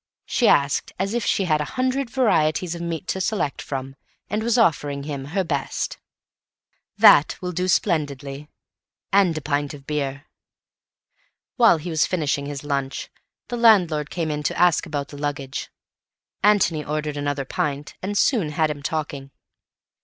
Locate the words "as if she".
0.97-1.43